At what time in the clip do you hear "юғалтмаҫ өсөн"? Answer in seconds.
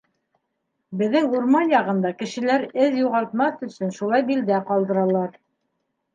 3.01-3.95